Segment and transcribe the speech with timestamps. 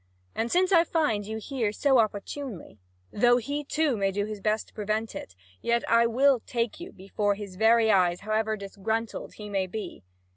[0.33, 2.79] And since I find you here so opportunely,
[3.11, 6.91] though he too may do his best to prevent it, yet I will take you
[6.91, 10.01] before his very eyes, however disgruntled he may be."